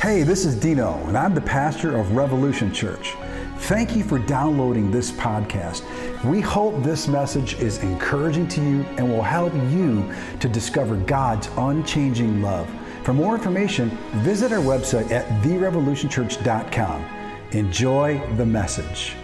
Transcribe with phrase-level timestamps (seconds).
[0.00, 3.16] Hey, this is Dino, and I'm the pastor of Revolution Church.
[3.62, 5.82] Thank you for downloading this podcast.
[6.22, 10.08] We hope this message is encouraging to you and will help you
[10.38, 12.70] to discover God's unchanging love.
[13.02, 13.90] For more information,
[14.22, 17.04] visit our website at therevolutionchurch.com.
[17.50, 19.16] Enjoy the message.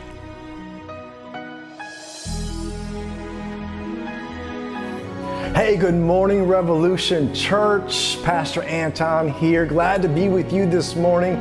[5.55, 8.21] Hey, good morning, Revolution Church.
[8.25, 9.65] Pastor Anton here.
[9.65, 11.35] Glad to be with you this morning.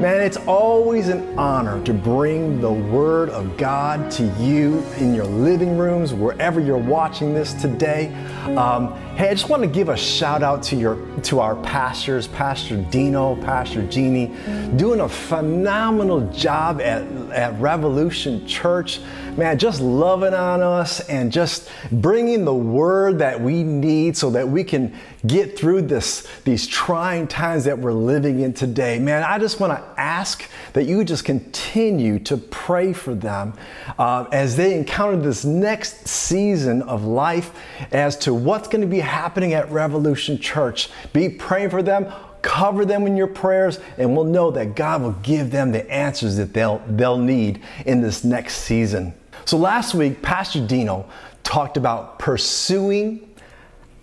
[0.00, 5.24] Man, it's always an honor to bring the Word of God to you in your
[5.24, 8.12] living rooms, wherever you're watching this today.
[8.56, 12.26] Um, hey, I just want to give a shout out to your to our pastors,
[12.26, 14.34] Pastor Dino, Pastor Jeannie,
[14.76, 18.98] doing a phenomenal job at, at Revolution Church
[19.36, 24.48] man, just loving on us and just bringing the word that we need so that
[24.48, 24.94] we can
[25.26, 28.98] get through this, these trying times that we're living in today.
[28.98, 33.54] Man, I just want to ask that you just continue to pray for them
[33.98, 37.52] uh, as they encounter this next season of life
[37.92, 40.88] as to what's going to be happening at Revolution Church.
[41.12, 45.12] Be praying for them cover them in your prayers and we'll know that God will
[45.12, 49.14] give them the answers that they'll they'll need in this next season.
[49.44, 51.08] So last week, Pastor Dino
[51.42, 53.28] talked about pursuing,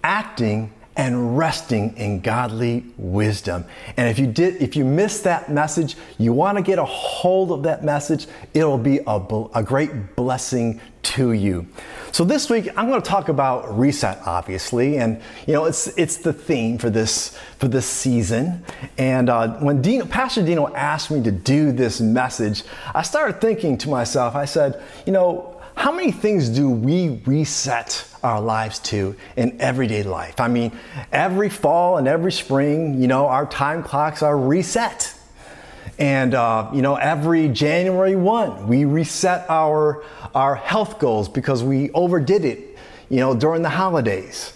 [0.03, 3.63] acting, and resting in godly wisdom.
[3.95, 7.51] And if you did, if you missed that message, you want to get a hold
[7.51, 9.21] of that message, it'll be a,
[9.53, 11.67] a great blessing to you.
[12.11, 16.17] So this week I'm going to talk about reset, obviously, and you know it's it's
[16.17, 18.65] the theme for this for this season.
[18.97, 22.63] And uh, when Dino, Pastor Dino asked me to do this message,
[22.95, 24.35] I started thinking to myself.
[24.35, 30.03] I said, you know, how many things do we reset our lives to in everyday
[30.03, 30.39] life?
[30.39, 30.71] I mean,
[31.11, 35.13] every fall and every spring, you know, our time clocks are reset.
[35.99, 40.03] And, uh, you know, every January 1, we reset our,
[40.35, 42.77] our health goals because we overdid it,
[43.09, 44.53] you know, during the holidays.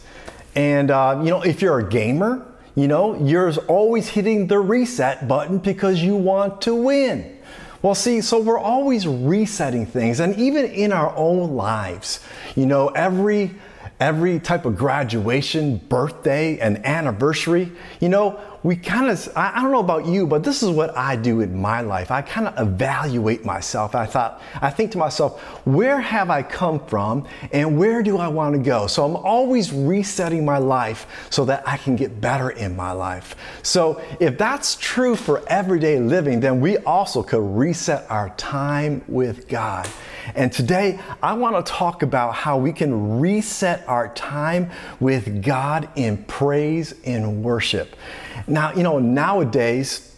[0.56, 2.46] And, uh, you know, if you're a gamer,
[2.76, 7.38] you know, you're always hitting the reset button because you want to win.
[7.82, 12.20] Well, see, so we're always resetting things, and even in our own lives,
[12.56, 13.56] you know, every
[14.00, 19.80] every type of graduation, birthday, and anniversary, you know, we kind of, I, don't know
[19.80, 22.12] about you, but this is what I do in my life.
[22.12, 23.96] I kind of evaluate myself.
[23.96, 28.28] I thought, I think to myself, where have I come from and where do I
[28.28, 28.86] want to go?
[28.86, 33.36] So I'm always resetting my life so that I can get better in my life.
[33.64, 39.48] So if that's true for everyday living, then we also could reset our time with
[39.48, 39.90] God.
[40.36, 44.70] And today I want to talk about how we can reset our time
[45.00, 47.96] with God in praise and worship.
[48.48, 50.16] Now, you know, nowadays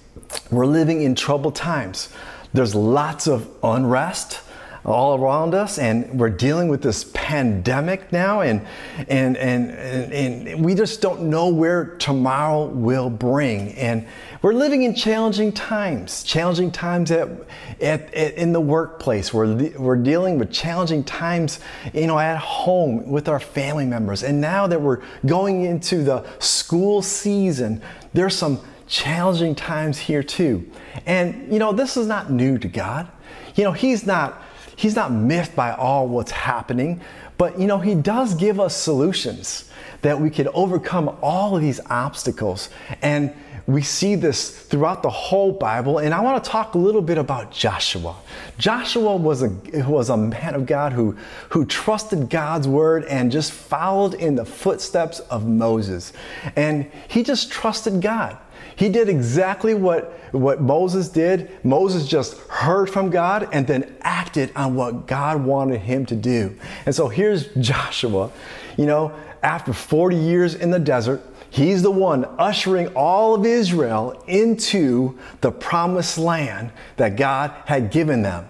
[0.51, 2.09] we're living in troubled times.
[2.53, 4.41] There's lots of unrest
[4.85, 8.65] all around us and we're dealing with this pandemic now and
[9.07, 13.73] and and and, and we just don't know where tomorrow will bring.
[13.75, 14.05] And
[14.41, 17.29] we're living in challenging times challenging times at,
[17.79, 19.33] at, at in the workplace.
[19.33, 21.61] We're we're dealing with challenging times
[21.93, 24.21] you know at home with our family members.
[24.23, 27.81] And now that we're going into the school season
[28.13, 30.69] there's some challenging times here too
[31.05, 33.07] and you know this is not new to God
[33.55, 34.41] you know he's not
[34.75, 37.01] he's not miffed by all what's happening,
[37.37, 39.69] but you know, he does give us solutions
[40.01, 42.69] that we can overcome all of these obstacles.
[43.01, 43.33] And
[43.65, 47.17] we see this throughout the whole Bible, and I want to talk a little bit
[47.17, 48.15] about Joshua.
[48.57, 49.49] Joshua was a,
[49.87, 51.15] was a man of God who,
[51.49, 56.11] who trusted God's word and just followed in the footsteps of Moses.
[56.57, 58.37] And he just trusted God.
[58.75, 61.49] He did exactly what, what Moses did.
[61.63, 66.57] Moses just heard from God and then acted on what God wanted him to do.
[66.85, 68.31] And so here's Joshua,
[68.77, 71.21] you know, after 40 years in the desert,
[71.53, 78.23] he's the one ushering all of Israel into the promised land that God had given
[78.23, 78.47] them.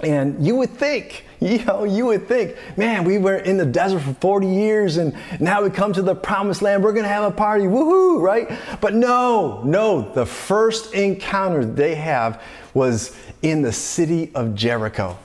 [0.00, 4.00] And you would think, you know, you would think, man, we were in the desert
[4.00, 6.82] for 40 years and now we come to the promised land.
[6.82, 7.64] We're going to have a party.
[7.64, 8.50] Woohoo, right?
[8.80, 10.12] But no, no.
[10.12, 12.42] The first encounter they have
[12.74, 15.16] was in the city of Jericho.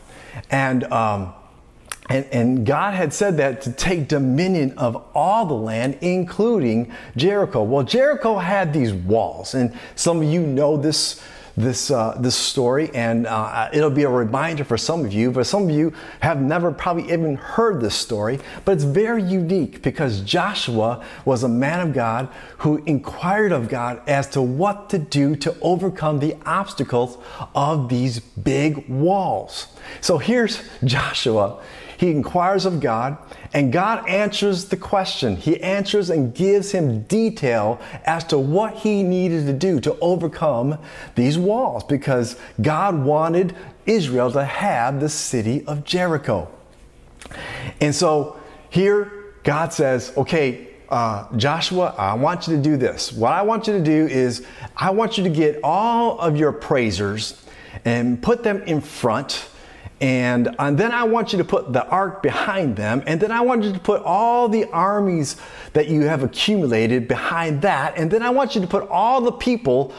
[0.52, 1.34] And, um,
[2.10, 7.64] and, and, God had said that to take dominion of all the land, including Jericho.
[7.64, 11.24] Well, Jericho had these walls, and some of you know this
[11.56, 15.46] this, uh, this story, and uh, it'll be a reminder for some of you, but
[15.46, 18.40] some of you have never probably even heard this story.
[18.66, 22.30] But it's very unique because Joshua was a man of God
[22.60, 27.18] who inquired of God as to what to do to overcome the obstacles
[27.54, 29.68] of these big walls.
[30.02, 31.62] So here's Joshua.
[32.04, 33.16] He inquires of God,
[33.54, 35.38] and God answers the question.
[35.38, 40.80] He answers and gives him detail as to what he needed to do to overcome
[41.16, 43.56] these walls because God wanted
[43.86, 46.52] Israel to have the city of Jericho.
[47.80, 48.38] And so
[48.70, 53.14] here, God says, okay, uh, Joshua, I want you to do this.
[53.14, 54.46] What I want you to do is,
[54.76, 57.42] I want you to get all of your praisers
[57.86, 59.48] and put them in front
[60.04, 63.04] and, and then I want you to put the ark behind them.
[63.08, 65.38] And then I want you to put all the armies
[65.72, 67.98] that you have accumulated behind that.
[67.98, 69.94] And then I want you to put all the people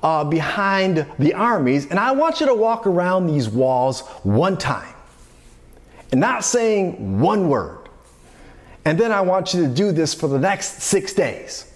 [0.00, 1.86] uh, behind the armies.
[1.86, 4.94] And I want you to walk around these walls one time
[6.12, 7.88] and not saying one word.
[8.84, 11.68] And then I want you to do this for the next six days.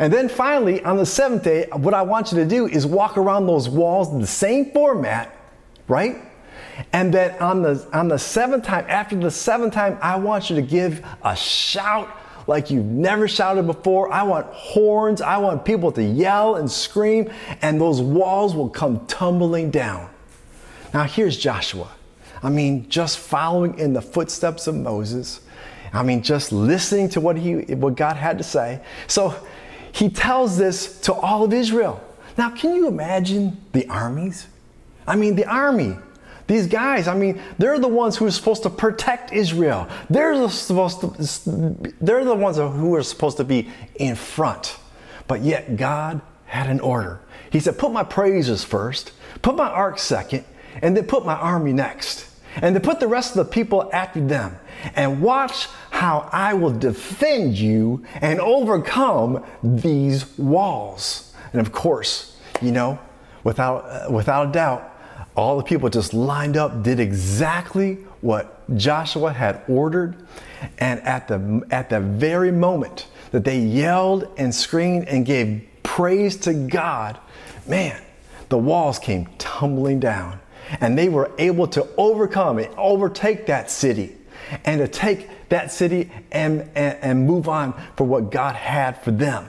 [0.00, 3.16] And then finally, on the seventh day, what I want you to do is walk
[3.16, 5.32] around those walls in the same format,
[5.86, 6.31] right?
[6.92, 10.56] And then on the, on the seventh time, after the seventh time, I want you
[10.56, 12.08] to give a shout
[12.46, 14.12] like you've never shouted before.
[14.12, 15.20] I want horns.
[15.20, 17.30] I want people to yell and scream,
[17.60, 20.08] and those walls will come tumbling down.
[20.92, 21.88] Now, here's Joshua.
[22.42, 25.40] I mean, just following in the footsteps of Moses.
[25.92, 28.80] I mean, just listening to what, he, what God had to say.
[29.06, 29.34] So
[29.92, 32.02] he tells this to all of Israel.
[32.36, 34.46] Now, can you imagine the armies?
[35.06, 35.96] I mean, the army
[36.52, 39.88] these guys, I mean, they're the ones who are supposed to protect Israel.
[40.10, 44.76] They're the, supposed to, they're the ones who are supposed to be in front.
[45.26, 47.20] But yet God had an order.
[47.50, 50.44] He said, Put my praises first, put my ark second,
[50.82, 52.28] and then put my army next.
[52.56, 54.58] And then put the rest of the people after them.
[54.94, 61.34] And watch how I will defend you and overcome these walls.
[61.52, 62.98] And of course, you know,
[63.42, 64.91] without, uh, without a doubt,
[65.36, 70.26] all the people just lined up, did exactly what Joshua had ordered.
[70.78, 76.36] And at the, at the very moment that they yelled and screamed and gave praise
[76.38, 77.18] to God,
[77.66, 78.00] man,
[78.48, 80.38] the walls came tumbling down.
[80.80, 84.16] And they were able to overcome and overtake that city
[84.64, 89.10] and to take that city and, and, and move on for what God had for
[89.10, 89.48] them.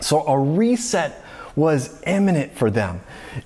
[0.00, 1.24] So a reset
[1.58, 3.00] was imminent for them.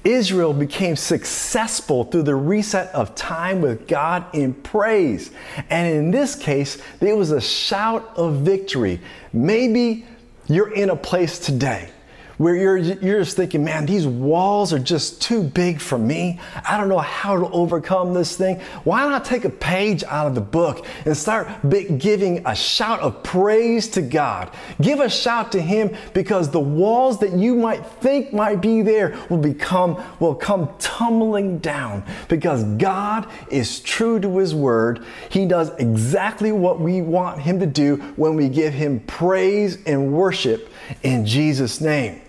[0.04, 5.30] Israel became successful through the reset of time with God in praise.
[5.70, 9.00] And in this case, it was a shout of victory.
[9.32, 10.04] Maybe
[10.46, 11.88] you're in a place today
[12.42, 16.40] where you're, you're just thinking, man, these walls are just too big for me.
[16.68, 18.58] I don't know how to overcome this thing.
[18.82, 21.48] Why not take a page out of the book and start
[21.98, 24.50] giving a shout of praise to God?
[24.80, 29.16] Give a shout to Him because the walls that you might think might be there
[29.30, 35.04] will become, will come tumbling down because God is true to His word.
[35.30, 40.12] He does exactly what we want Him to do when we give Him praise and
[40.12, 40.68] worship
[41.04, 42.20] in Jesus' name.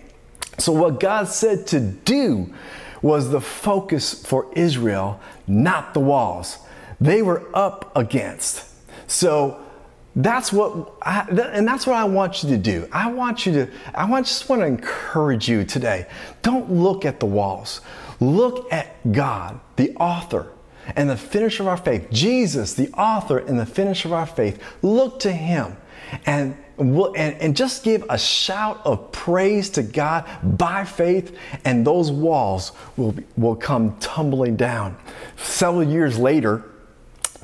[0.58, 2.52] So, what God said to do
[3.02, 6.58] was the focus for Israel, not the walls.
[7.00, 8.64] They were up against.
[9.06, 9.60] So,
[10.16, 12.88] that's what I, and that's what I want you to do.
[12.92, 16.06] I want you to I want just want to encourage you today.
[16.42, 17.80] Don't look at the walls.
[18.20, 20.52] Look at God, the author
[20.94, 22.08] and the finisher of our faith.
[22.12, 24.62] Jesus, the author and the finisher of our faith.
[24.82, 25.76] Look to him
[26.26, 32.10] and and, and just give a shout of praise to God by faith, and those
[32.10, 34.96] walls will, will come tumbling down.
[35.36, 36.64] Several years later,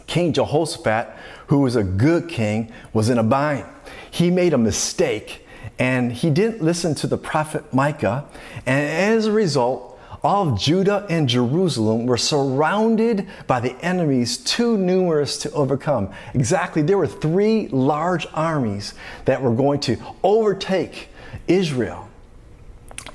[0.07, 1.09] King Jehoshaphat,
[1.47, 3.65] who was a good king, was in a bind.
[4.11, 5.47] He made a mistake
[5.81, 8.27] and he didn't listen to the prophet Micah,
[8.67, 9.89] and as a result,
[10.23, 16.12] all of Judah and Jerusalem were surrounded by the enemies too numerous to overcome.
[16.35, 21.09] Exactly, there were three large armies that were going to overtake
[21.49, 22.09] Israel.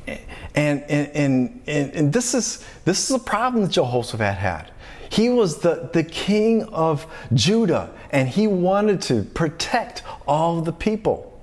[0.07, 4.71] And, and, and, and, this, is, this is a problem that Jehoshaphat had.
[5.09, 11.39] He was the, the king of Judah, and he wanted to protect all the people.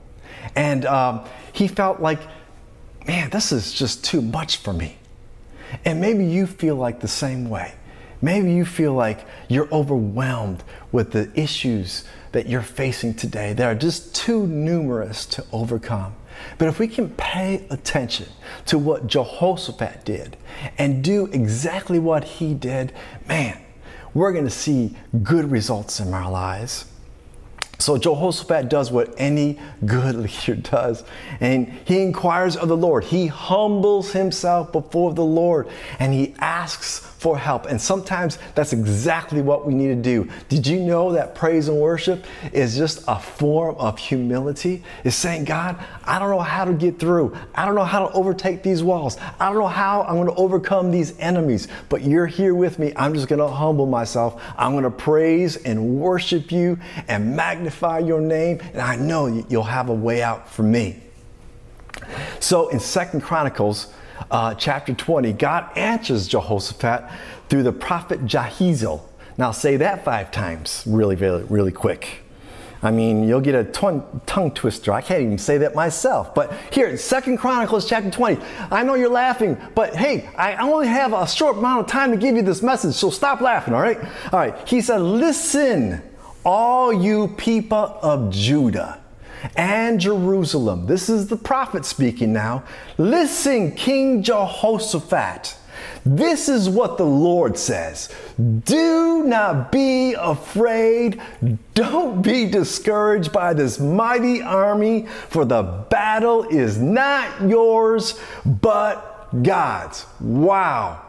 [0.57, 2.21] And um, he felt like,
[3.07, 4.97] man, this is just too much for me.
[5.85, 7.75] And maybe you feel like the same way.
[8.21, 10.63] Maybe you feel like you're overwhelmed
[10.93, 16.15] with the issues that you're facing today that are just too numerous to overcome.
[16.59, 18.29] But if we can pay attention
[18.67, 20.37] to what Jehoshaphat did
[20.79, 22.93] and do exactly what he did,
[23.27, 23.61] man,
[24.15, 26.85] we're going to see good results in our lives.
[27.83, 30.15] So Jehoshaphat does what any good
[30.47, 31.03] leader does,
[31.41, 33.03] and he inquires of the Lord.
[33.03, 37.67] He humbles himself before the Lord and he asks for help.
[37.67, 40.29] And sometimes that's exactly what we need to do.
[40.49, 44.83] Did you know that praise and worship is just a form of humility?
[45.05, 47.37] It's saying, God, I don't know how to get through.
[47.55, 49.19] I don't know how to overtake these walls.
[49.39, 52.93] I don't know how I'm going to overcome these enemies, but you're here with me.
[52.97, 54.43] I'm just going to humble myself.
[54.59, 56.77] I'm going to praise and worship you
[57.07, 58.59] and magnify your name.
[58.73, 61.01] And I know you'll have a way out for me.
[62.41, 63.95] So in Second Chronicles,
[64.31, 67.11] uh, chapter 20, God answers Jehoshaphat
[67.49, 69.03] through the prophet Jahaziel.
[69.39, 72.23] Now say that five times really, really, really quick.
[72.85, 74.93] I mean, you'll get a tongue twister.
[74.93, 76.35] I can't even say that myself.
[76.35, 78.43] But here, Second Chronicles chapter 20.
[78.73, 82.17] I know you're laughing, but hey, I only have a short amount of time to
[82.17, 83.99] give you this message, so stop laughing, all right?
[84.33, 84.69] All right.
[84.69, 86.03] He said, Listen,
[86.45, 89.02] all you people of Judah
[89.57, 90.87] and Jerusalem.
[90.87, 92.65] This is the prophet speaking now.
[92.99, 95.57] Listen, King Jehoshaphat.
[96.05, 98.09] This is what the Lord says
[98.65, 101.21] Do not be afraid.
[101.75, 110.07] Don't be discouraged by this mighty army, for the battle is not yours, but God's.
[110.21, 111.02] Wow.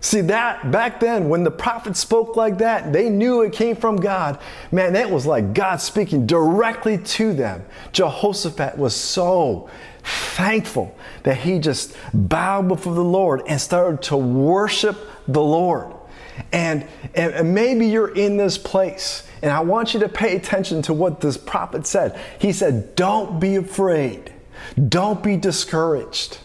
[0.00, 3.96] See that back then when the prophets spoke like that, they knew it came from
[3.96, 4.38] God.
[4.70, 7.64] Man, that was like God speaking directly to them.
[7.92, 9.68] Jehoshaphat was so
[10.04, 15.92] thankful that he just bowed before the Lord and started to worship the Lord.
[16.52, 16.86] And,
[17.16, 21.20] and, maybe you're in this place, and I want you to pay attention to what
[21.20, 22.18] this prophet said.
[22.38, 24.32] He said, Don't be afraid,
[24.88, 26.38] don't be discouraged.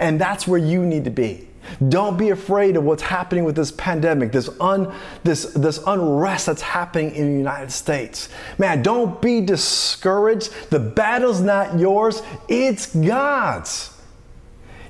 [0.00, 1.48] And that's where you need to be.
[1.88, 4.92] Don't be afraid of what's happening with this pandemic, this, un,
[5.24, 8.28] this, this unrest that's happening in the United States.
[8.58, 10.52] Man, don't be discouraged.
[10.70, 13.92] The battle's not yours, it's God's.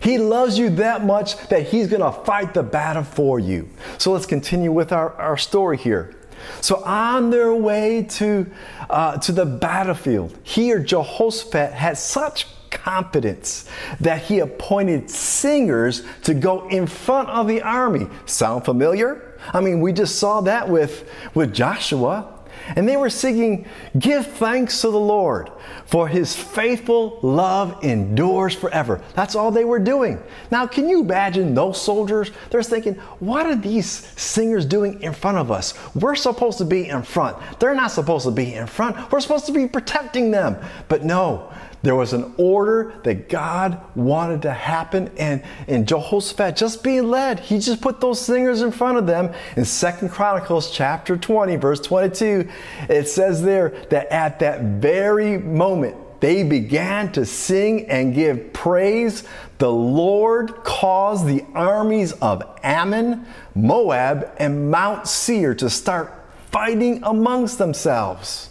[0.01, 3.69] He loves you that much that He's going to fight the battle for you.
[3.99, 6.15] So let's continue with our, our story here.
[6.61, 8.47] So, on their way to,
[8.89, 12.47] uh, to the battlefield, here Jehoshaphat had such
[12.87, 18.07] confidence that he appointed singers to go in front of the army.
[18.27, 19.37] Sound familiar?
[19.53, 22.33] I mean, we just saw that with, with Joshua.
[22.75, 23.67] And they were singing,
[23.99, 25.51] Give thanks to the Lord,
[25.85, 29.01] for his faithful love endures forever.
[29.15, 30.21] That's all they were doing.
[30.51, 32.31] Now, can you imagine those soldiers?
[32.51, 33.87] They're thinking, What are these
[34.21, 35.75] singers doing in front of us?
[35.95, 37.37] We're supposed to be in front.
[37.61, 39.13] They're not supposed to be in front.
[39.13, 40.57] We're supposed to be protecting them.
[40.89, 41.53] But no,
[41.87, 47.41] there was an order that God wanted to happen, and, and Jehoshaphat just being led,
[47.41, 49.33] he just put those singers in front of them.
[49.57, 52.49] In Second Chronicles chapter 20, verse 22,
[52.89, 59.25] it says there that at that very moment, they began to sing and give praise.
[59.59, 66.13] The Lord caused the armies of Ammon, Moab, and Mount Seir to start
[66.51, 68.51] fighting amongst themselves.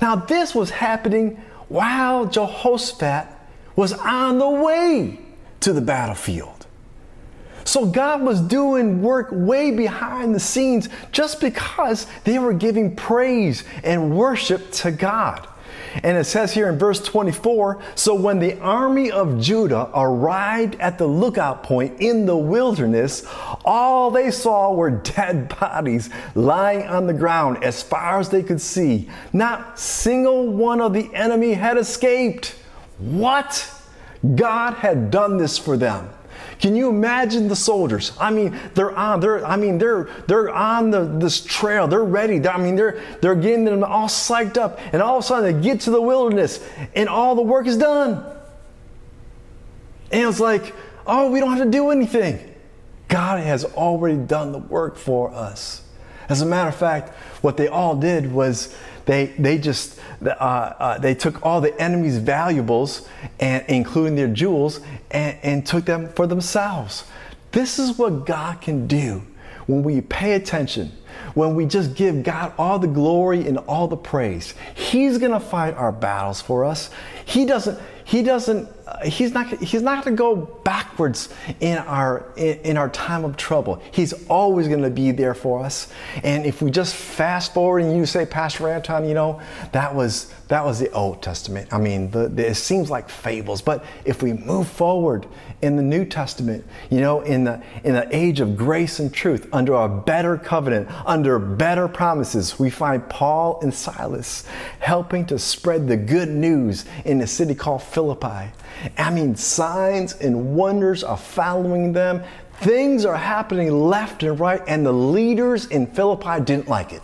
[0.00, 1.40] Now, this was happening
[1.72, 3.26] while Jehoshaphat
[3.76, 5.18] was on the way
[5.60, 6.66] to the battlefield.
[7.64, 13.64] So God was doing work way behind the scenes just because they were giving praise
[13.82, 15.48] and worship to God.
[16.02, 20.98] And it says here in verse 24 So when the army of Judah arrived at
[20.98, 23.26] the lookout point in the wilderness,
[23.64, 28.60] all they saw were dead bodies lying on the ground as far as they could
[28.60, 29.08] see.
[29.32, 32.56] Not single one of the enemy had escaped.
[32.98, 33.68] What?
[34.36, 36.08] God had done this for them.
[36.62, 38.12] Can you imagine the soldiers?
[38.20, 41.88] I mean, they're on, they're, I mean, they're, they're on the, this trail.
[41.88, 42.38] They're ready.
[42.38, 44.78] They're, I mean, they're, they're getting them all psyched up.
[44.92, 46.64] And all of a sudden they get to the wilderness
[46.94, 48.24] and all the work is done.
[50.12, 50.72] And it's like,
[51.04, 52.54] oh, we don't have to do anything.
[53.08, 55.82] God has already done the work for us.
[56.28, 58.72] As a matter of fact, what they all did was
[59.04, 63.08] they, they just uh, uh, they took all the enemy's valuables,
[63.40, 64.80] and, including their jewels,
[65.10, 67.04] and, and took them for themselves.
[67.52, 69.22] This is what God can do
[69.66, 70.92] when we pay attention,
[71.34, 74.54] when we just give God all the glory and all the praise.
[74.74, 76.90] He's going to fight our battles for us.
[77.24, 78.68] He doesn't he doesn't
[79.04, 81.28] he's not he's not going to go backwards
[81.60, 83.82] in our in, our time of trouble.
[83.90, 85.92] He's always going to be there for us.
[86.22, 89.40] And if we just fast forward and you say pastor anton you know
[89.72, 91.72] that was that was the old testament.
[91.72, 93.62] I mean the, the, it seems like fables.
[93.62, 95.26] But if we move forward
[95.62, 99.48] in the new testament you know in the in the age of grace and truth
[99.52, 104.44] under a better covenant under better promises we find paul and silas
[104.80, 108.50] helping to spread the good news in a city called philippi
[108.98, 112.22] I mean, signs and wonders are following them.
[112.60, 117.02] Things are happening left and right, and the leaders in Philippi didn't like it.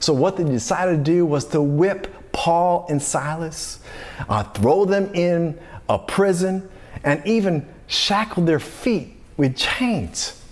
[0.00, 3.80] So, what they decided to do was to whip Paul and Silas,
[4.28, 5.58] uh, throw them in
[5.88, 6.68] a prison,
[7.02, 10.42] and even shackle their feet with chains.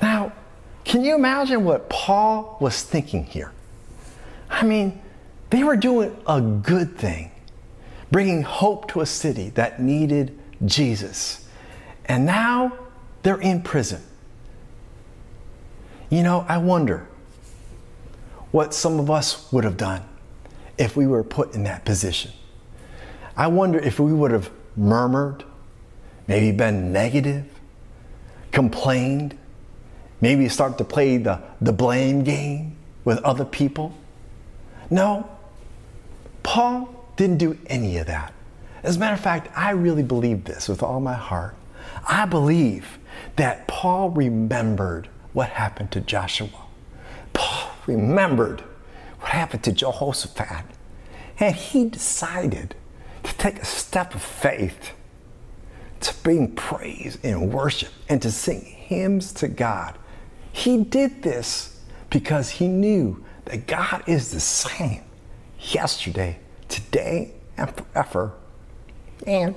[0.00, 0.32] Now,
[0.84, 3.52] can you imagine what Paul was thinking here?
[4.48, 5.00] I mean,
[5.50, 7.31] they were doing a good thing
[8.12, 11.48] bringing hope to a city that needed Jesus.
[12.04, 12.72] And now
[13.22, 14.02] they're in prison.
[16.10, 17.08] You know, I wonder
[18.50, 20.02] what some of us would have done
[20.76, 22.30] if we were put in that position.
[23.34, 25.42] I wonder if we would have murmured,
[26.28, 27.46] maybe been negative,
[28.50, 29.38] complained,
[30.20, 32.76] maybe start to play the, the blame game
[33.06, 33.94] with other people.
[34.90, 35.30] No,
[36.42, 38.32] Paul didn't do any of that.
[38.82, 41.54] As a matter of fact, I really believe this with all my heart.
[42.08, 42.98] I believe
[43.36, 46.48] that Paul remembered what happened to Joshua.
[47.32, 48.62] Paul remembered
[49.20, 50.64] what happened to Jehoshaphat.
[51.38, 52.74] And he decided
[53.22, 54.90] to take a step of faith
[56.00, 59.96] to bring praise and worship and to sing hymns to God.
[60.50, 65.04] He did this because he knew that God is the same
[65.60, 66.40] yesterday,
[66.72, 68.32] today and forever.
[69.26, 69.54] And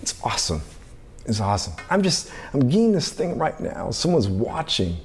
[0.00, 0.62] it's awesome.
[1.26, 1.74] It's awesome.
[1.90, 3.90] I'm just, I'm getting this thing right now.
[3.90, 4.96] Someone's watching.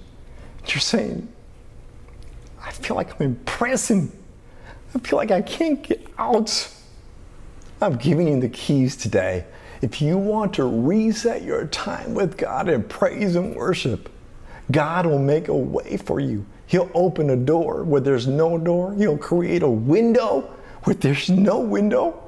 [0.67, 1.27] You're saying,
[2.63, 4.11] I feel like I'm in prison.
[4.93, 6.71] I feel like I can't get out.
[7.81, 9.45] I'm giving you the keys today.
[9.81, 14.09] If you want to reset your time with God in praise and worship,
[14.71, 16.45] God will make a way for you.
[16.67, 18.95] He'll open a door where there's no door.
[18.95, 20.49] He'll create a window
[20.85, 22.21] where there's no window,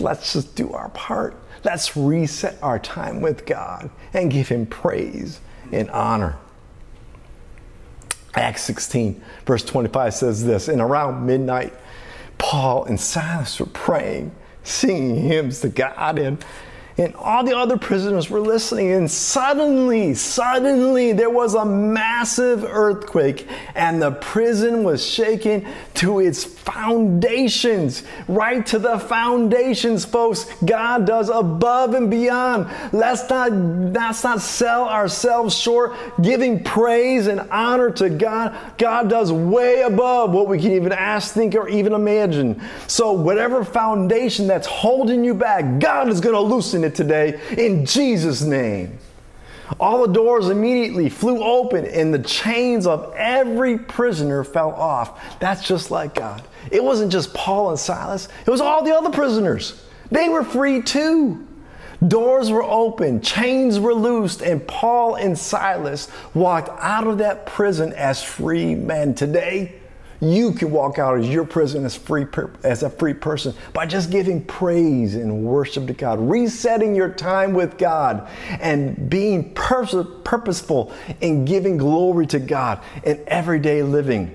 [0.00, 1.36] let's just do our part.
[1.62, 5.40] Let's reset our time with God and give Him praise
[5.72, 6.36] and honor.
[8.34, 11.74] Acts 16, verse 25 says this And around midnight,
[12.38, 16.44] Paul and Silas were praying, singing hymns to God, and
[16.98, 18.92] and all the other prisoners were listening.
[18.92, 26.44] And suddenly, suddenly, there was a massive earthquake, and the prison was shaken to its
[26.44, 28.02] foundations.
[28.28, 30.46] Right to the foundations, folks.
[30.64, 32.68] God does above and beyond.
[32.92, 38.56] Let's not, let's not sell ourselves short giving praise and honor to God.
[38.78, 42.60] God does way above what we can even ask, think, or even imagine.
[42.86, 47.86] So, whatever foundation that's holding you back, God is going to loosen it today in
[47.86, 48.98] Jesus' name.
[49.80, 55.38] All the doors immediately flew open and the chains of every prisoner fell off.
[55.40, 56.44] That's just like God.
[56.70, 59.82] It wasn't just Paul and Silas, it was all the other prisoners.
[60.10, 61.46] They were free too.
[62.06, 67.92] Doors were open, chains were loosed, and Paul and Silas walked out of that prison
[67.94, 69.14] as free men.
[69.14, 69.80] Today,
[70.20, 72.26] you can walk out of your prison as free
[72.62, 77.52] as a free person by just giving praise and worship to God, resetting your time
[77.52, 78.28] with God,
[78.60, 84.34] and being purposeful in giving glory to God in everyday living.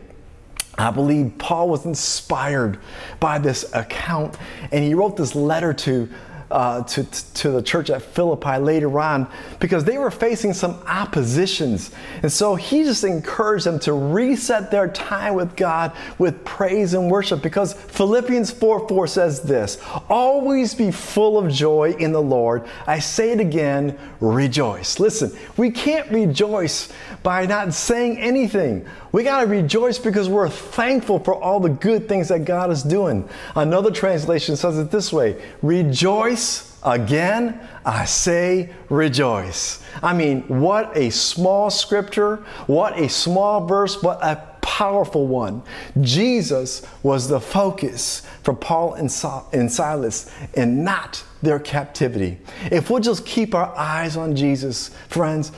[0.78, 2.80] I believe Paul was inspired
[3.20, 4.38] by this account,
[4.72, 6.10] and he wrote this letter to
[6.52, 11.92] uh, to, to the church at Philippi later on because they were facing some oppositions.
[12.22, 17.10] And so he just encouraged them to reset their time with God with praise and
[17.10, 22.68] worship because Philippians 4 4 says this Always be full of joy in the Lord.
[22.86, 25.00] I say it again, rejoice.
[25.00, 26.92] Listen, we can't rejoice
[27.24, 28.86] by not saying anything.
[29.12, 32.82] We got to rejoice because we're thankful for all the good things that God is
[32.82, 33.28] doing.
[33.56, 36.41] Another translation says it this way Rejoice
[36.84, 39.84] again, I say rejoice.
[40.02, 45.62] I mean, what a small scripture, what a small verse, but a powerful one.
[46.02, 52.40] Jesus was the focus for Paul and Silas and not their captivity.
[52.72, 55.52] If we'll just keep our eyes on Jesus, friends,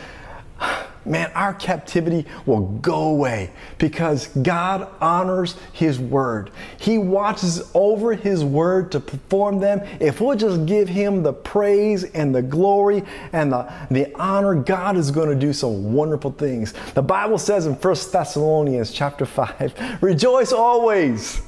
[1.05, 6.51] man, our captivity will go away because God honors His word.
[6.79, 9.81] He watches over His word to perform them.
[9.99, 14.97] If we'll just give Him the praise and the glory and the, the honor, God
[14.97, 16.73] is going to do some wonderful things.
[16.93, 21.41] The Bible says in 1 Thessalonians chapter 5, rejoice always.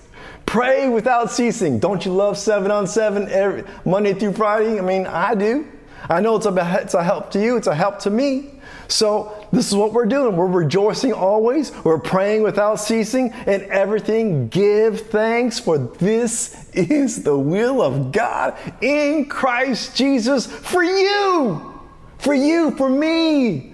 [0.46, 1.80] Pray without ceasing.
[1.80, 4.78] Don't you love seven on seven every Monday through Friday?
[4.78, 5.68] I mean, I do.
[6.10, 8.55] I know it's a, it's a help to you, it's a help to me.
[8.88, 10.36] So, this is what we're doing.
[10.36, 11.72] We're rejoicing always.
[11.84, 13.32] We're praying without ceasing.
[13.46, 20.84] And everything, give thanks, for this is the will of God in Christ Jesus for
[20.84, 21.74] you.
[22.18, 23.74] For you, for me.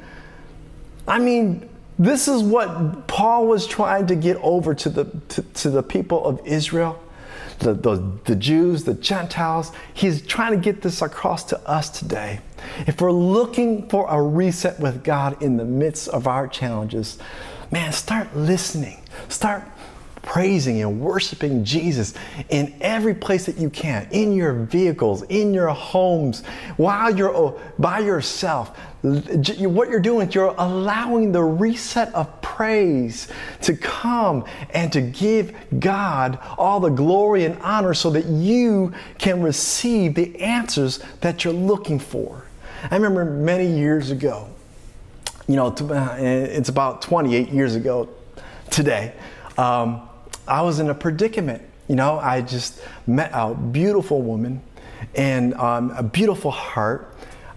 [1.08, 1.70] I mean,
[2.00, 6.26] this is what Paul was trying to get over to the, to, to the people
[6.26, 7.02] of Israel
[7.62, 9.72] the, the, the Jews, the Gentiles.
[9.94, 12.40] He's trying to get this across to us today.
[12.88, 17.18] If we're looking for a reset with God in the midst of our challenges,
[17.72, 19.02] man, start listening.
[19.30, 19.64] Start
[20.22, 22.14] praising and worshiping Jesus
[22.50, 26.46] in every place that you can, in your vehicles, in your homes,
[26.78, 28.78] while you're oh, by yourself.
[29.02, 33.28] What you're doing, you're allowing the reset of praise
[33.62, 39.42] to come and to give God all the glory and honor so that you can
[39.42, 42.46] receive the answers that you're looking for.
[42.90, 44.50] I remember many years ago,
[45.48, 48.10] you know, uh, it's about 28 years ago
[48.72, 49.14] today.
[49.58, 50.10] Um,
[50.48, 51.62] I was in a predicament.
[51.88, 54.62] You know, I just met a beautiful woman
[55.14, 57.16] and um, a beautiful heart.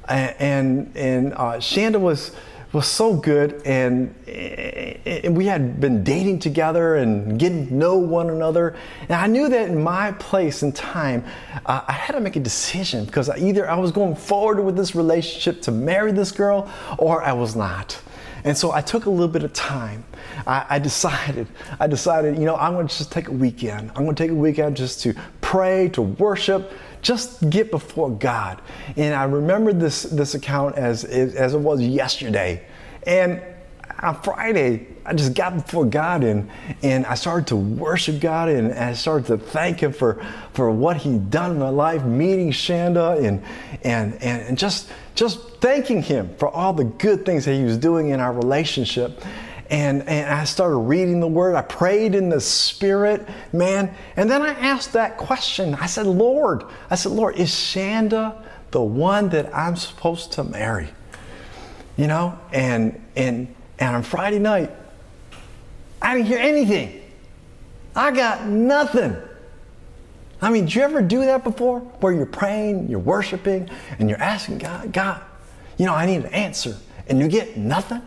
[0.08, 2.32] And, and uh, Shanda was,
[2.74, 8.30] was so good, and, and we had been dating together and getting to know one
[8.30, 8.76] another.
[9.02, 11.24] And I knew that in my place and time,
[11.66, 14.94] uh, I had to make a decision because either I was going forward with this
[14.94, 18.00] relationship to marry this girl or I was not.
[18.44, 20.04] And so I took a little bit of time.
[20.46, 21.46] I, I decided,
[21.80, 23.90] I decided, you know, I'm going to just take a weekend.
[23.90, 26.70] I'm going to take a weekend just to pray, to worship,
[27.04, 28.60] just get before God.
[28.96, 32.64] And I remember this, this account as, as it was yesterday.
[33.06, 33.40] And
[34.00, 36.50] on Friday, I just got before God and,
[36.82, 40.96] and I started to worship God and, I started to thank Him for, for what
[40.96, 43.42] He'd done in my life, meeting Shanda and,
[43.82, 47.76] and, and, and just, just thanking Him for all the good things that He was
[47.76, 49.22] doing in our relationship.
[49.70, 51.54] And, and I started reading the Word.
[51.54, 53.94] I prayed in the Spirit, man.
[54.16, 55.74] And then I asked that question.
[55.74, 60.88] I said, Lord, I said, Lord, is Shanda the one that I'm supposed to marry?
[61.96, 64.70] You know, and and and on Friday night,
[66.02, 67.00] I didn't hear anything.
[67.96, 69.16] I got nothing.
[70.42, 71.80] I mean, did you ever do that before?
[71.80, 75.22] Where you're praying, you're worshiping, and you're asking God, God,
[75.78, 76.76] you know, I need an answer,
[77.08, 78.02] and you get nothing?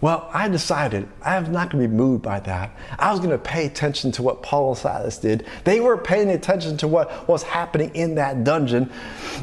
[0.00, 2.76] Well, I decided I was not going to be moved by that.
[2.98, 5.46] I was going to pay attention to what Paul and Silas did.
[5.64, 8.92] They were paying attention to what was happening in that dungeon,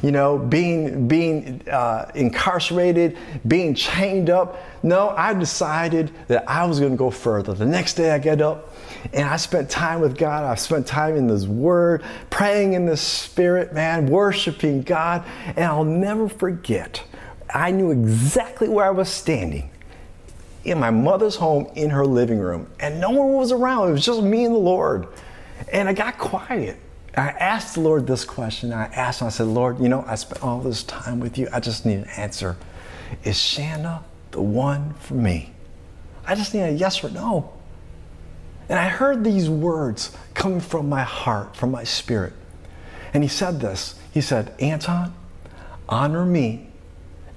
[0.04, 4.62] you know, being being uh, incarcerated, being chained up.
[4.84, 7.54] No, I decided that I was going to go further.
[7.54, 8.76] The next day, I get up
[9.12, 10.44] and I spent time with God.
[10.44, 15.84] I spent time in His Word, praying in the Spirit, man, worshiping God, and I'll
[15.84, 17.04] never forget.
[17.54, 19.70] I knew exactly where I was standing
[20.64, 23.90] in my mother's home in her living room, and no one was around.
[23.90, 25.08] It was just me and the Lord.
[25.72, 26.78] And I got quiet.
[27.16, 28.74] I asked the Lord this question.
[28.74, 31.48] I asked him, I said, Lord, you know, I spent all this time with you.
[31.54, 32.58] I just need an answer.
[33.24, 35.52] Is Shanda the one for me?
[36.26, 37.54] I just need a yes or no.
[38.70, 42.34] And I heard these words coming from my heart, from my spirit.
[43.14, 45.14] And he said this He said, Anton,
[45.88, 46.70] honor me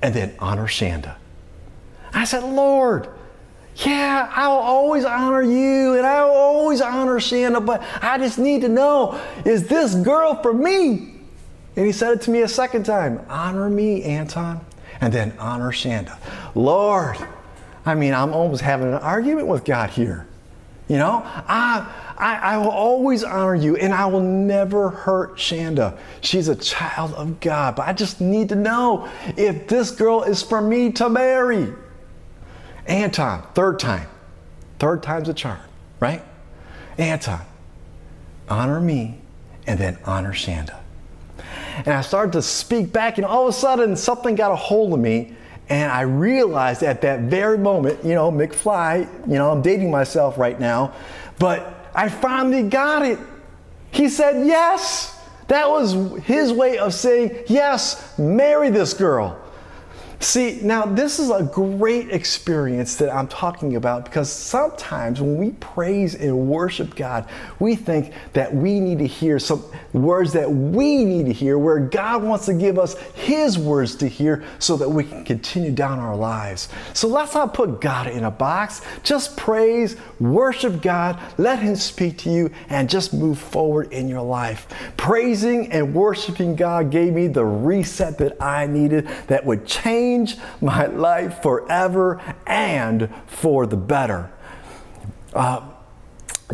[0.00, 1.16] and then honor Shanda.
[2.14, 3.08] I said, Lord,
[3.78, 8.68] yeah, I'll always honor you and I'll always honor Shanda, but I just need to
[8.68, 11.14] know is this girl for me?
[11.76, 14.64] And he said it to me a second time honor me, Anton,
[15.00, 16.16] and then honor Shanda.
[16.54, 17.16] Lord,
[17.84, 20.26] I mean, I'm almost having an argument with God here.
[20.88, 25.98] You know, I, I, I, will always honor you and I will never hurt Shanda.
[26.20, 30.44] She's a child of God, but I just need to know if this girl is
[30.44, 31.72] for me to marry.
[32.86, 34.08] Anton, third time.
[34.78, 35.60] Third time's a charm,
[36.00, 36.22] right?
[36.98, 37.40] Anton,
[38.48, 39.18] honor me
[39.66, 40.78] and then honor Shanda.
[41.78, 44.92] And I started to speak back, and all of a sudden something got a hold
[44.92, 45.34] of me.
[45.68, 50.38] And I realized at that very moment, you know, McFly, you know, I'm dating myself
[50.38, 50.94] right now,
[51.38, 53.18] but I finally got it.
[53.90, 55.18] He said yes.
[55.48, 55.92] That was
[56.24, 59.40] his way of saying, yes, marry this girl.
[60.18, 65.50] See, now this is a great experience that I'm talking about because sometimes when we
[65.52, 71.04] praise and worship God, we think that we need to hear some words that we
[71.04, 74.88] need to hear, where God wants to give us His words to hear so that
[74.88, 76.70] we can continue down our lives.
[76.94, 78.80] So let's not put God in a box.
[79.02, 84.22] Just praise, worship God, let Him speak to you, and just move forward in your
[84.22, 84.66] life.
[84.96, 90.36] Praising and worshiping God gave me the reset that I needed that would change change
[90.60, 94.30] my life forever and for the better.
[95.32, 95.68] Uh,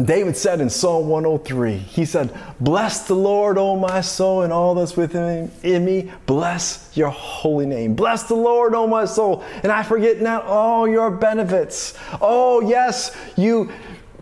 [0.02, 4.74] David said in Psalm 103, he said, Bless the Lord, O my soul, and all
[4.74, 6.10] that's within in me.
[6.24, 7.94] Bless your holy name.
[7.94, 11.92] Bless the Lord, O my soul, and I forget not all your benefits.
[12.22, 13.70] Oh, yes, you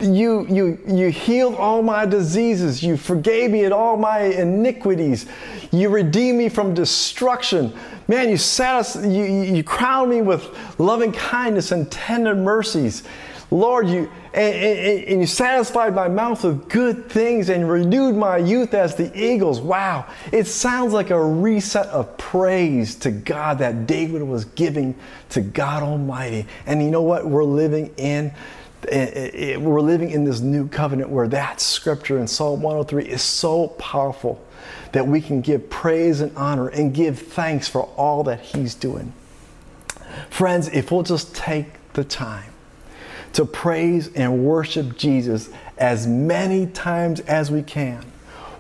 [0.01, 2.83] you, you, you healed all my diseases.
[2.83, 5.27] You forgave me at all my iniquities.
[5.73, 7.75] You redeemed me from destruction.
[8.11, 13.05] Man, you, satis- you, you crowned me with loving kindness and tender mercies.
[13.53, 18.37] Lord, you and, and, and, you satisfied my mouth with good things and renewed my
[18.37, 19.61] youth as the eagles.
[19.61, 24.97] Wow, it sounds like a reset of praise to God that David was giving
[25.29, 26.47] to God Almighty.
[26.67, 27.29] And you know what?
[27.29, 28.35] We're living in
[28.91, 34.45] we're living in this new covenant where that scripture in Psalm 103 is so powerful
[34.93, 39.13] that we can give praise and honor and give thanks for all that He's doing.
[40.29, 42.53] Friends, if we'll just take the time
[43.33, 48.05] to praise and worship Jesus as many times as we can,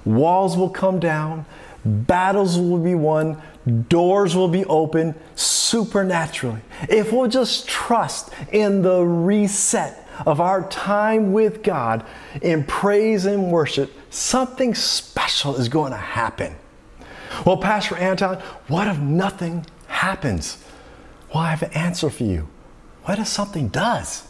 [0.04, 1.44] walls will come down,
[1.84, 3.40] battles will be won,
[3.88, 6.60] doors will be open supernaturally.
[6.88, 12.04] If we'll just trust in the reset of our time with God
[12.42, 16.54] in praise and worship, something special is going to happen.
[17.46, 18.36] Well, Pastor Anton,
[18.68, 20.62] what if nothing happens?
[21.32, 22.48] Well, I have an answer for you.
[23.04, 24.26] What if something does?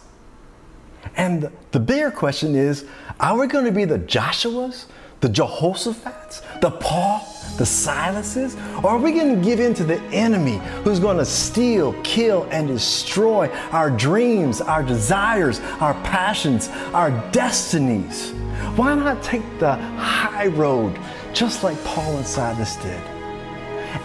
[1.16, 2.84] And the bigger question is
[3.18, 4.86] are we going to be the Joshuas,
[5.20, 7.26] the Jehoshaphat's, the Paul,
[7.58, 8.56] the Silases?
[8.82, 12.46] Or are we going to give in to the enemy who's going to steal, kill,
[12.50, 18.30] and destroy our dreams, our desires, our passions, our destinies?
[18.76, 20.98] Why not take the high road
[21.32, 23.19] just like Paul and Silas did?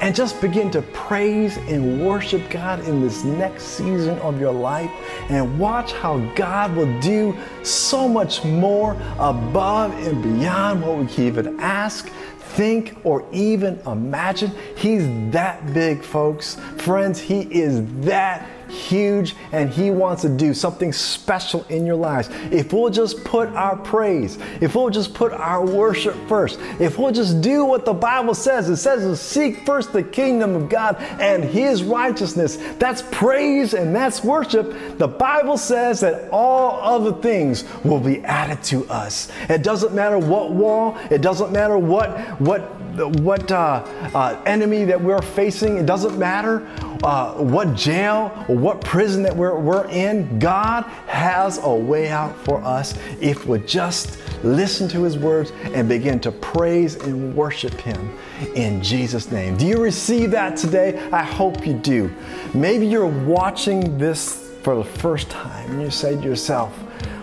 [0.01, 4.91] And just begin to praise and worship God in this next season of your life
[5.29, 11.23] and watch how God will do so much more above and beyond what we can
[11.25, 12.09] even ask
[12.55, 14.51] think or even imagine.
[14.77, 16.55] He's that big, folks.
[16.77, 22.29] Friends, He is that huge and He wants to do something special in your lives.
[22.51, 27.11] If we'll just put our praise, if we'll just put our worship first, if we'll
[27.11, 30.97] just do what the Bible says, it says to seek first the kingdom of God
[31.19, 32.57] and His righteousness.
[32.77, 34.97] That's praise and that's worship.
[34.97, 39.31] The Bible says that all other things will be added to us.
[39.49, 45.01] It doesn't matter what wall, it doesn't matter what what what uh, uh, enemy that
[45.01, 45.77] we're facing.
[45.77, 46.67] It doesn't matter
[47.03, 50.39] uh, what jail or what prison that we're, we're in.
[50.39, 55.89] God has a way out for us if we just listen to His words and
[55.89, 58.17] begin to praise and worship Him
[58.55, 59.57] in Jesus' name.
[59.57, 61.09] Do you receive that today?
[61.11, 62.13] I hope you do.
[62.53, 66.75] Maybe you're watching this for the first time and you say to yourself,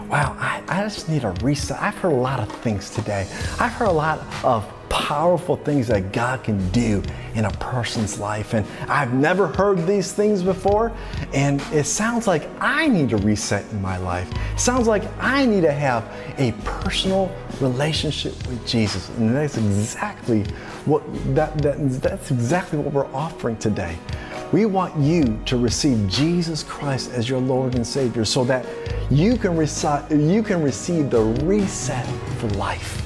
[0.09, 1.81] wow, I, I just need a reset.
[1.81, 3.27] I've heard a lot of things today.
[3.59, 7.03] I've heard a lot of powerful things that God can do
[7.35, 8.53] in a person's life.
[8.53, 10.93] And I've never heard these things before.
[11.33, 14.31] And it sounds like I need to reset in my life.
[14.53, 16.05] It sounds like I need to have
[16.37, 19.09] a personal relationship with Jesus.
[19.17, 20.45] And that's exactly
[20.85, 21.03] what
[21.35, 23.97] that, that that's exactly what we're offering today.
[24.53, 28.67] We want you to receive Jesus Christ as your Lord and Savior so that
[29.11, 32.07] you can, reci- you can receive the reset
[32.39, 33.02] for life.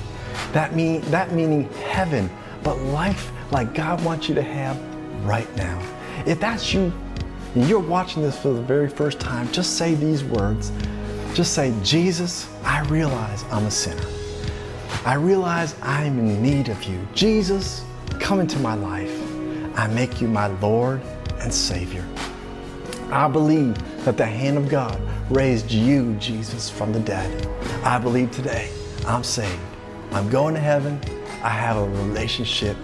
[0.56, 2.30] That, mean, that meaning heaven,
[2.62, 4.80] but life like God wants you to have
[5.22, 5.78] right now.
[6.24, 6.94] If that's you,
[7.54, 10.72] you're watching this for the very first time, just say these words.
[11.34, 14.06] Just say, Jesus, I realize I'm a sinner.
[15.04, 17.06] I realize I'm in need of you.
[17.12, 17.84] Jesus,
[18.18, 19.12] come into my life.
[19.76, 21.02] I make you my Lord
[21.38, 22.06] and Savior.
[23.10, 27.46] I believe that the hand of God raised you, Jesus, from the dead.
[27.84, 28.70] I believe today
[29.06, 29.60] I'm saved.
[30.16, 30.98] I'm going to heaven.
[31.42, 32.74] I have a relationship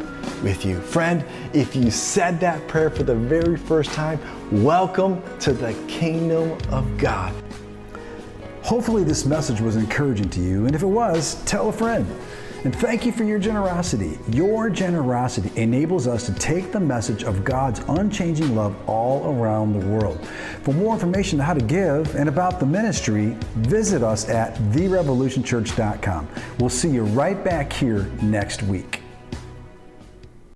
[0.43, 0.79] with you.
[0.79, 4.21] Friend, if you said that prayer for the very first time,
[4.63, 7.35] welcome to the kingdom of God.
[8.63, 12.07] Hopefully, this message was encouraging to you, and if it was, tell a friend.
[12.65, 14.19] And thank you for your generosity.
[14.31, 19.85] Your generosity enables us to take the message of God's unchanging love all around the
[19.87, 20.25] world.
[20.63, 26.29] For more information on how to give and about the ministry, visit us at therevolutionchurch.com.
[26.61, 29.02] We'll see you right back here next week.